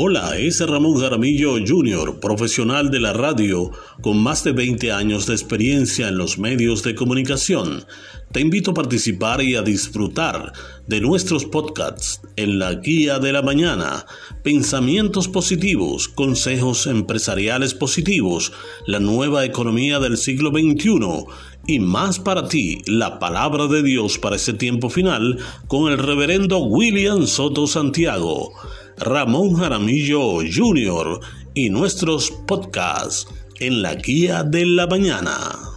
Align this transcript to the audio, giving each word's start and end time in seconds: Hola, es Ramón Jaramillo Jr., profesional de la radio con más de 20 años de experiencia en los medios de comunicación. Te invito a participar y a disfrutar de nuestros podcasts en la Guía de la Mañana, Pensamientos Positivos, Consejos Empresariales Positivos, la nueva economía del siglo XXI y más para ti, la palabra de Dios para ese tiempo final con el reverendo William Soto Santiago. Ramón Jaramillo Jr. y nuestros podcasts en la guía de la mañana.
Hola, 0.00 0.38
es 0.38 0.60
Ramón 0.60 1.00
Jaramillo 1.00 1.54
Jr., 1.54 2.20
profesional 2.20 2.88
de 2.88 3.00
la 3.00 3.12
radio 3.12 3.72
con 4.00 4.22
más 4.22 4.44
de 4.44 4.52
20 4.52 4.92
años 4.92 5.26
de 5.26 5.32
experiencia 5.32 6.06
en 6.06 6.16
los 6.16 6.38
medios 6.38 6.84
de 6.84 6.94
comunicación. 6.94 7.84
Te 8.30 8.38
invito 8.38 8.70
a 8.70 8.74
participar 8.74 9.42
y 9.42 9.56
a 9.56 9.62
disfrutar 9.62 10.52
de 10.86 11.00
nuestros 11.00 11.46
podcasts 11.46 12.20
en 12.36 12.60
la 12.60 12.74
Guía 12.74 13.18
de 13.18 13.32
la 13.32 13.42
Mañana, 13.42 14.06
Pensamientos 14.44 15.26
Positivos, 15.26 16.06
Consejos 16.06 16.86
Empresariales 16.86 17.74
Positivos, 17.74 18.52
la 18.86 19.00
nueva 19.00 19.44
economía 19.44 19.98
del 19.98 20.16
siglo 20.16 20.50
XXI 20.50 21.24
y 21.66 21.80
más 21.80 22.20
para 22.20 22.46
ti, 22.46 22.82
la 22.86 23.18
palabra 23.18 23.66
de 23.66 23.82
Dios 23.82 24.16
para 24.16 24.36
ese 24.36 24.52
tiempo 24.52 24.90
final 24.90 25.38
con 25.66 25.90
el 25.90 25.98
reverendo 25.98 26.58
William 26.58 27.26
Soto 27.26 27.66
Santiago. 27.66 28.52
Ramón 29.00 29.54
Jaramillo 29.54 30.40
Jr. 30.40 31.20
y 31.54 31.70
nuestros 31.70 32.30
podcasts 32.46 33.28
en 33.60 33.82
la 33.82 33.94
guía 33.94 34.42
de 34.42 34.66
la 34.66 34.86
mañana. 34.86 35.67